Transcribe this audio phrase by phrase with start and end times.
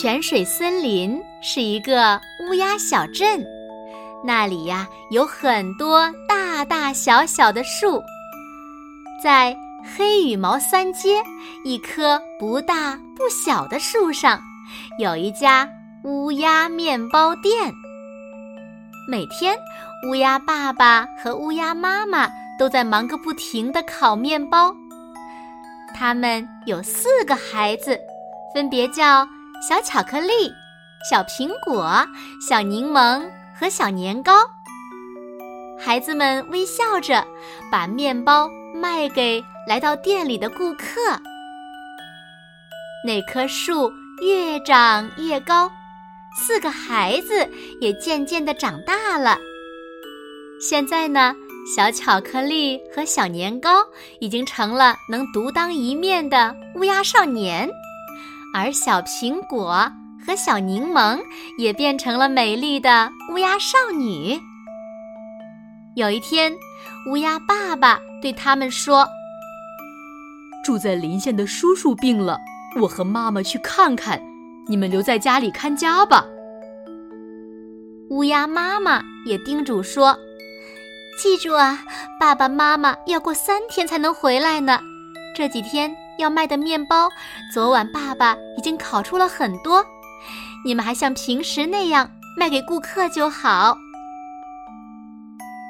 [0.00, 3.44] 泉水森林是一个乌鸦小镇，
[4.22, 8.00] 那里呀有很多大大小小的树。
[9.20, 11.20] 在黑羽毛三街
[11.64, 14.40] 一棵不大不小的树上，
[15.00, 15.68] 有一家
[16.04, 17.52] 乌鸦面包店。
[19.08, 19.58] 每天，
[20.08, 24.72] 乌鸦爸爸和乌鸦妈妈都在忙个不停地烤面包。
[25.92, 27.98] 他们有四个孩子，
[28.54, 29.26] 分别叫。
[29.60, 30.54] 小巧克力、
[31.10, 32.06] 小苹果、
[32.40, 33.28] 小柠檬
[33.58, 34.32] 和小年糕，
[35.76, 37.26] 孩子们微笑着
[37.70, 41.00] 把面包卖给来到店里的顾客。
[43.04, 43.90] 那棵树
[44.22, 45.68] 越长越高，
[46.36, 47.48] 四个孩子
[47.80, 49.36] 也渐渐的长大了。
[50.60, 51.34] 现在呢，
[51.76, 53.84] 小巧克力和小年糕
[54.20, 57.68] 已经成了能独当一面的乌鸦少年。
[58.54, 59.90] 而小苹果
[60.26, 61.18] 和小柠檬
[61.58, 64.40] 也变成了美丽的乌鸦少女。
[65.94, 66.52] 有一天，
[67.10, 69.06] 乌鸦爸爸对他们说
[70.64, 72.38] ：“住在邻县的叔叔病了，
[72.80, 74.20] 我和妈妈去看看，
[74.68, 76.24] 你们留在家里看家吧。”
[78.10, 80.16] 乌鸦妈妈也叮嘱说
[81.20, 81.80] ：“记住啊，
[82.18, 84.80] 爸爸妈妈要过三天才能回来呢，
[85.34, 87.08] 这几天。”要卖的面包，
[87.52, 89.84] 昨晚爸爸已经烤出了很多，
[90.64, 93.76] 你们还像平时那样卖给顾客就好。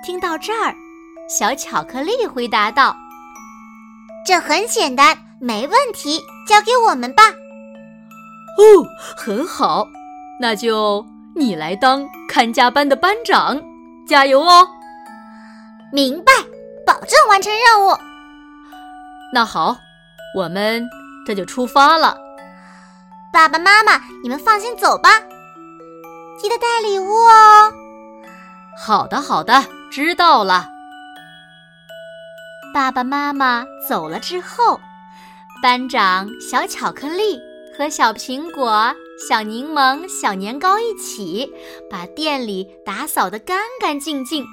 [0.05, 0.75] 听到这儿，
[1.29, 2.97] 小巧克力回答道
[4.27, 7.25] ：“这很简单，没问题，交给我们吧。”
[8.59, 9.87] 哦，很好，
[10.41, 11.05] 那就
[11.37, 13.63] 你来当看家班的班长，
[14.07, 14.67] 加油哦！
[15.93, 16.33] 明白，
[16.87, 17.97] 保证完成任务。
[19.35, 19.77] 那好。
[20.35, 20.87] 我们
[21.27, 22.17] 这就出发了，
[23.33, 25.11] 爸爸妈妈，你们放心走吧，
[26.39, 27.73] 记得带礼物哦。
[28.79, 30.69] 好的，好的，知道了。
[32.73, 34.79] 爸爸妈妈走了之后，
[35.63, 37.41] 班长小巧克力
[37.77, 38.95] 和小苹果、
[39.29, 41.51] 小柠檬、小年糕一起
[41.91, 44.47] 把店里打扫得干干净净，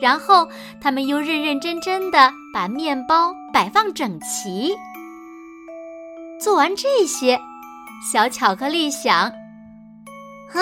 [0.00, 0.48] 然后
[0.80, 4.74] 他们又认认真真的把面包摆放整齐。
[6.44, 7.40] 做完这些，
[8.12, 9.32] 小巧克力想
[10.52, 10.60] ：“啊，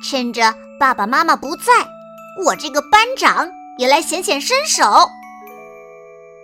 [0.00, 1.72] 趁着爸爸妈妈不在，
[2.44, 4.84] 我这个班长也来显显身手。”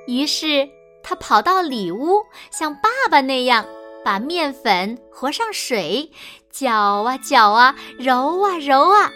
[0.08, 0.68] 于是
[1.00, 3.64] 他跑到里屋，像爸爸那样
[4.04, 6.10] 把面粉和上水，
[6.50, 9.08] 搅啊搅啊，揉啊揉啊，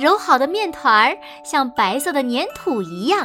[0.00, 3.24] 揉好的面团儿像白色的粘土一样。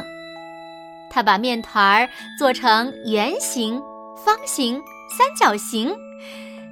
[1.10, 2.08] 他把面团儿
[2.38, 3.82] 做成圆形、
[4.24, 4.80] 方形。
[5.08, 5.94] 三角形，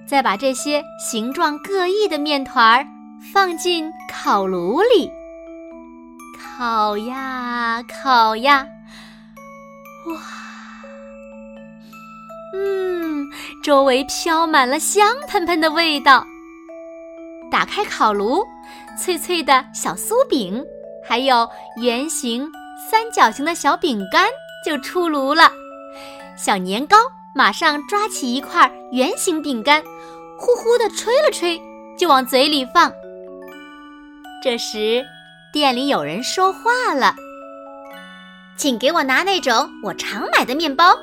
[0.06, 2.87] 再把这些形状各异的面团儿
[3.32, 5.10] 放进烤炉里，
[6.38, 8.66] 烤呀烤呀，
[10.06, 10.20] 哇，
[12.54, 13.25] 嗯，
[13.62, 16.26] 周围飘满了香喷喷的味道。
[17.50, 18.43] 打开烤炉，
[18.99, 20.64] 脆脆的小酥饼，
[21.06, 22.50] 还有圆形、
[22.91, 24.28] 三角形的小饼干
[24.64, 25.53] 就出炉了，
[26.37, 26.97] 小年糕。
[27.34, 29.82] 马上抓起一块圆形饼干，
[30.38, 31.60] 呼呼地吹了吹，
[31.98, 32.93] 就往嘴里放。
[34.43, 35.03] 这时，
[35.53, 37.15] 店里有人说话了
[38.59, 40.94] ：“请给我拿那种我常买的面包。”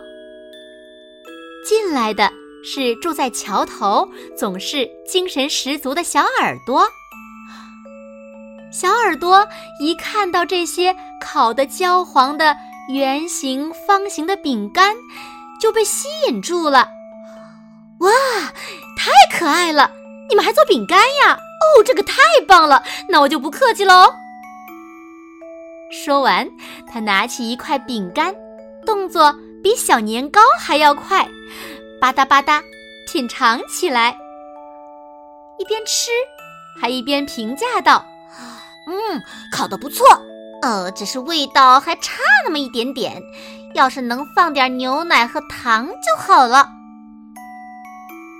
[1.66, 2.32] 进来的
[2.64, 6.88] 是住在桥头、总是精神十足的小耳朵。
[8.72, 9.48] 小耳朵
[9.80, 12.56] 一看到这些烤得焦黄的
[12.94, 14.96] 圆形、方形的饼干，
[15.60, 16.90] 就被吸引住了，
[18.00, 18.10] 哇，
[18.98, 19.92] 太可爱了！
[20.30, 21.34] 你们还做饼干呀？
[21.34, 22.16] 哦，这个太
[22.48, 22.84] 棒了！
[23.10, 24.14] 那我就不客气喽。
[25.92, 26.48] 说完，
[26.88, 28.34] 他拿起一块饼干，
[28.86, 31.28] 动作比小年糕还要快，
[32.00, 32.62] 吧嗒吧嗒
[33.12, 34.18] 品尝起来，
[35.58, 36.12] 一边吃
[36.80, 38.06] 还一边评价道
[38.88, 39.22] ：“嗯，
[39.52, 40.06] 烤的不错，
[40.62, 43.22] 呃，只是味道还差那么一点点。”
[43.74, 46.70] 要是能放点牛奶和糖就好了。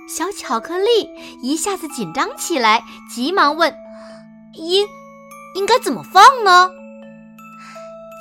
[0.08, 1.08] 小巧克力
[1.42, 3.72] 一下子紧张起来，急忙问
[4.54, 4.84] ：“应
[5.54, 6.68] 应该怎么放呢？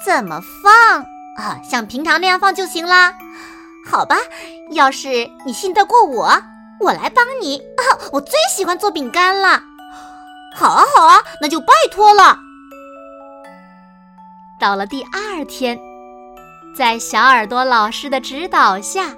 [0.06, 1.02] 怎么放
[1.38, 1.60] 啊？
[1.64, 3.16] 像平常那样放就行啦。
[3.90, 4.18] 好吧，
[4.72, 6.32] 要是你信得过我，
[6.80, 7.58] 我来帮你。
[7.58, 7.82] 啊，
[8.14, 9.64] 我最喜欢做饼干了。
[10.56, 12.38] 好啊，好啊，那就拜托了。”
[14.62, 15.80] 到了第二天，
[16.80, 19.14] 在小耳朵老师的指导下。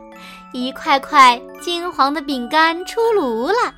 [0.52, 3.72] 一块块金黄的饼干出炉了，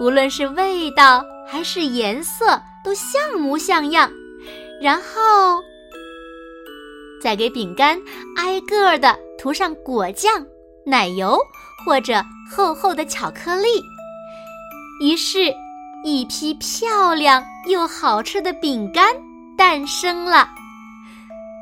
[0.00, 4.08] 无论是味道还是颜色都像模像样。
[4.80, 5.60] 然后，
[7.20, 8.00] 再给饼干
[8.36, 10.32] 挨个儿的涂上果酱、
[10.86, 11.36] 奶油
[11.84, 13.82] 或者厚厚的巧克力。
[15.02, 15.52] 于是，
[16.04, 19.04] 一批漂亮又好吃的饼干
[19.58, 20.48] 诞生了。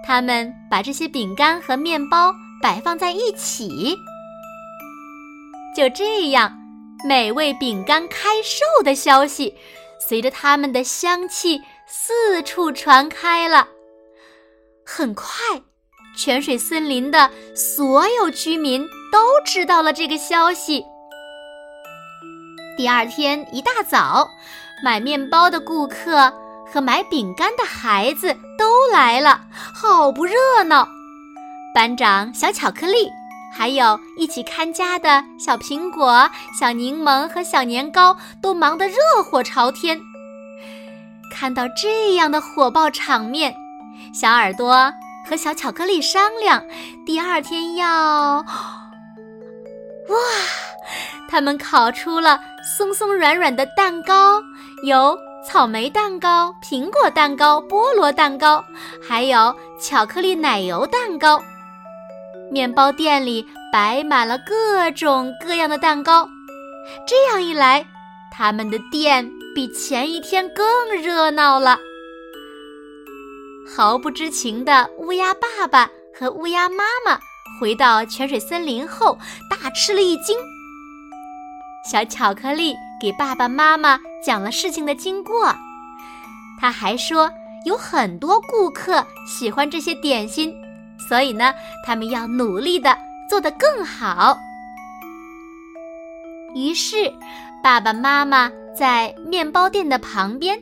[0.07, 2.33] 他们把这些饼干和面包
[2.63, 3.99] 摆放在一起。
[5.77, 6.57] 就这样，
[7.05, 9.53] 美味饼干开售的消息，
[9.99, 13.67] 随着它们的香气四处传开了。
[14.87, 15.27] 很快，
[16.17, 20.85] 泉水森林的所有居民都知道了这个消息。
[22.77, 24.29] 第二天一大早，
[24.85, 26.33] 买面包的顾客
[26.77, 29.41] 和买饼干的孩子都来了，
[29.73, 30.35] 好不热
[30.67, 30.87] 闹。
[31.75, 33.11] 班长小巧克力。
[33.51, 36.29] 还有一起看家的小苹果、
[36.61, 39.99] 小柠檬和小年糕都忙得热火朝天。
[41.33, 43.57] 看到这样的火爆场面，
[44.13, 44.93] 小耳朵
[45.27, 46.63] 和小巧克力商量，
[47.07, 48.45] 第二天要……
[48.45, 48.45] 哇！
[51.27, 52.39] 他们烤出了
[52.77, 54.43] 松松软软的蛋糕，
[54.83, 58.65] 有草莓蛋糕、苹果蛋糕、菠萝蛋糕，
[59.01, 61.41] 还有巧克力奶油蛋糕。
[62.51, 66.29] 面包店里摆满了各种各样的蛋糕，
[67.07, 67.87] 这样一来，
[68.33, 70.67] 他们的店比前一天更
[71.01, 71.79] 热闹了。
[73.77, 77.19] 毫不知情的乌鸦爸爸和乌鸦妈妈
[77.61, 79.17] 回到泉水森林后，
[79.49, 80.37] 大吃了一惊。
[81.89, 85.55] 小巧克力给爸爸妈妈讲了事情的经过，
[86.61, 87.31] 他还说
[87.65, 90.53] 有很多顾客喜欢这些点心。
[91.09, 92.99] 所以呢，他们要努力的
[93.31, 94.37] 做得更好。
[96.57, 97.13] 于是，
[97.63, 100.61] 爸爸妈妈在面包店的旁边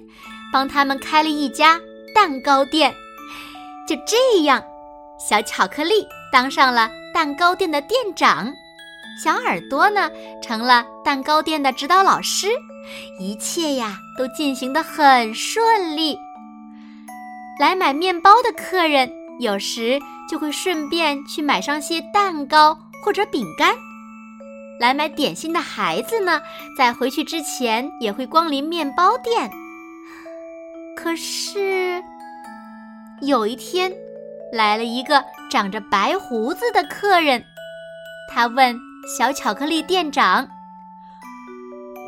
[0.52, 1.80] 帮他们开了一家
[2.14, 2.92] 蛋糕店。
[3.88, 4.62] 就这样，
[5.18, 8.52] 小巧克力当上了蛋糕店的店长，
[9.24, 10.10] 小耳朵呢
[10.42, 12.48] 成了蛋糕店的指导老师。
[13.18, 16.18] 一切呀都进行得很顺利。
[17.60, 19.10] 来买面包的客人
[19.40, 20.00] 有时。
[20.26, 23.74] 就会顺便去买上些蛋糕或者饼干。
[24.80, 26.40] 来买点心的孩子呢，
[26.78, 29.50] 在回去之前也会光临面包店。
[30.96, 32.02] 可是
[33.20, 33.92] 有一天，
[34.50, 37.44] 来了一个长着白胡子的客人，
[38.32, 38.74] 他问
[39.18, 40.48] 小巧克力店长：“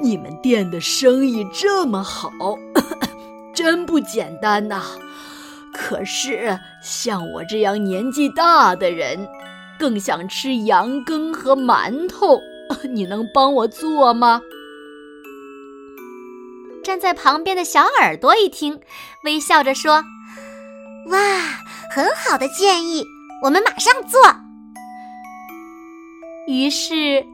[0.01, 2.31] 你们店的生意这么好，
[3.55, 4.83] 真不简单呐！”
[5.73, 9.29] 可是，像我这样年纪大的人，
[9.79, 12.41] 更想吃羊羹和馒头。
[12.91, 14.41] 你能帮我做吗？
[16.83, 18.81] 站在旁边的小耳朵一听，
[19.25, 20.03] 微笑着说
[21.11, 21.19] ：“哇，
[21.95, 23.05] 很好的建议，
[23.45, 24.21] 我们马上做。”
[26.49, 27.25] 于是，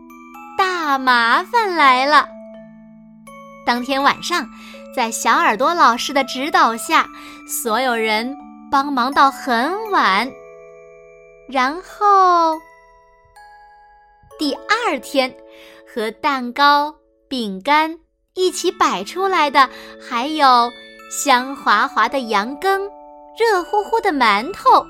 [0.59, 2.32] 大麻烦来了。
[3.65, 4.49] 当天晚上。
[4.95, 7.09] 在小耳朵老师的指导下，
[7.49, 8.37] 所有人
[8.71, 10.31] 帮忙到很晚。
[11.49, 12.59] 然后
[14.39, 15.35] 第二天，
[15.95, 16.95] 和蛋糕、
[17.27, 17.99] 饼干
[18.35, 19.67] 一起摆出来的，
[20.07, 20.71] 还有
[21.11, 22.83] 香滑滑的羊羹、
[23.39, 24.85] 热乎乎的馒头、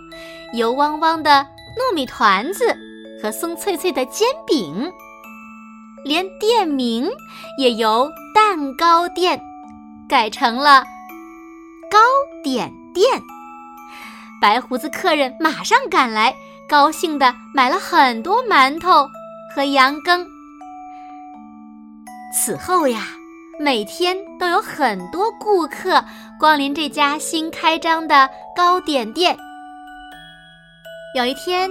[0.55, 1.47] 油汪汪的
[1.79, 2.77] 糯米团子
[3.23, 4.91] 和松脆脆的煎饼，
[6.05, 7.09] 连店名
[7.57, 9.41] 也由蛋糕店。
[10.09, 10.85] 改成了
[11.91, 11.99] 糕
[12.45, 13.23] 点店，
[14.43, 16.35] 白胡子客人马上赶来，
[16.69, 19.09] 高兴的买了很多馒头
[19.55, 20.27] 和羊羹。
[22.35, 23.01] 此后呀，
[23.59, 26.05] 每天都有很多顾客
[26.39, 29.35] 光临这家新开张的糕点店。
[31.17, 31.71] 有一天。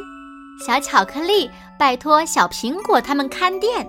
[0.66, 1.50] 小巧克力
[1.80, 3.88] 拜托小苹果他们看店，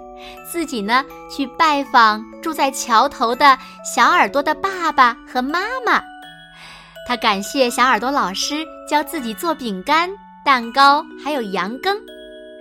[0.51, 6.03] 自己呢去拜访住在桥头的小耳朵的爸爸和妈妈。
[7.07, 10.09] 他感谢小耳朵老师教自己做饼干、
[10.45, 12.01] 蛋糕，还有羊羹，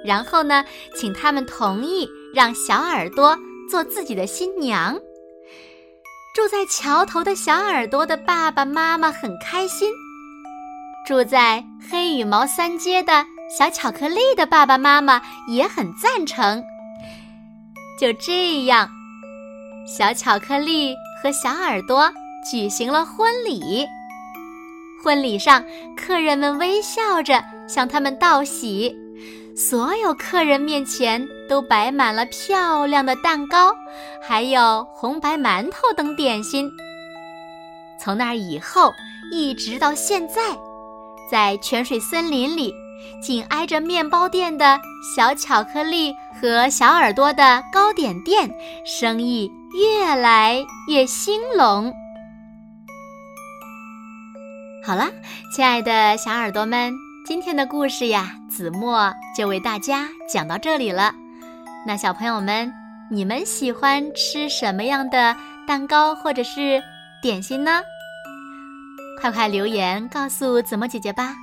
[0.03, 0.65] 然后呢，
[0.95, 3.37] 请他们同意让小耳朵
[3.69, 4.93] 做自己的新娘。
[6.33, 9.91] 住在桥头的小耳朵的爸爸妈妈很开心，
[11.05, 13.23] 住在黑羽毛三街的
[13.57, 16.63] 小巧克力的爸爸妈妈也很赞成。
[17.99, 18.89] 就这样，
[19.85, 22.09] 小巧克力和小耳朵
[22.49, 23.85] 举行了婚礼。
[25.03, 25.63] 婚礼上，
[25.97, 28.95] 客人们微笑着向他们道喜。
[29.53, 33.75] 所有客人面前都摆满了漂亮的蛋糕，
[34.23, 36.71] 还有红白馒头等点心。
[37.99, 38.93] 从那以后
[39.29, 40.41] 一直到现在，
[41.29, 42.73] 在泉水森林里，
[43.21, 44.79] 紧挨着面包店的
[45.15, 48.53] 小巧克力和小耳朵的糕点店，
[48.85, 51.93] 生意越来越兴隆。
[54.83, 55.09] 好了，
[55.55, 56.93] 亲爱的小耳朵们。
[57.23, 61.13] 今天的故事呀，子墨就为大家讲到这里了。
[61.85, 62.73] 那小朋友们，
[63.11, 65.35] 你们喜欢吃什么样的
[65.67, 66.81] 蛋糕或者是
[67.21, 67.83] 点心呢？
[69.21, 71.35] 快快留言告诉子墨姐姐吧。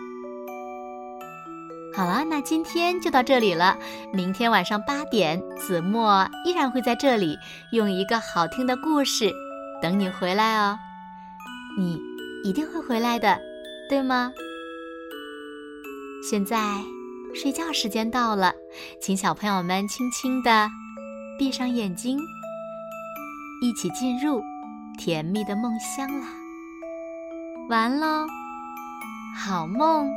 [1.95, 3.76] 好了，那今天就到这里了。
[4.12, 7.37] 明天晚上八点，子墨依然会在这里
[7.73, 9.33] 用一个好听的故事
[9.83, 10.78] 等你回来哦。
[11.76, 11.99] 你
[12.45, 13.38] 一定会回来的，
[13.88, 14.30] 对吗？
[16.28, 16.76] 现在
[17.35, 18.52] 睡觉时间到了，
[19.00, 20.68] 请小朋友们轻轻地
[21.38, 22.18] 闭上眼睛，
[23.62, 24.42] 一起进入
[24.99, 26.26] 甜蜜的梦乡啦！
[27.68, 28.26] 完喽，
[29.37, 30.09] 好梦。